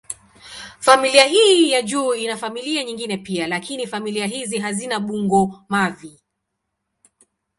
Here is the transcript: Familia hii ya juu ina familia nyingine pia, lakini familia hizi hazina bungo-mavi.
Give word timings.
Familia 0.79 1.25
hii 1.25 1.71
ya 1.71 1.81
juu 1.81 2.13
ina 2.13 2.37
familia 2.37 2.83
nyingine 2.83 3.17
pia, 3.17 3.47
lakini 3.47 3.87
familia 3.87 4.25
hizi 4.25 4.57
hazina 4.57 4.99
bungo-mavi. 4.99 6.19